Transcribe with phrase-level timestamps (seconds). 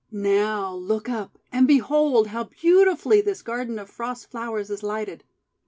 [0.11, 5.23] "Now, look up, and behold how beautifully this Garden of Frost Flowers is lighted.